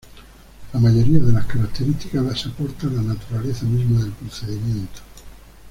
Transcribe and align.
La 0.73 0.79
mayoría 0.79 1.19
de 1.19 1.31
las 1.31 1.45
características 1.45 2.25
las 2.25 2.47
aporta 2.47 2.87
la 2.87 3.03
naturaleza 3.03 3.65
misma 3.67 3.99
del 3.99 4.13
procedimiento. 4.13 4.99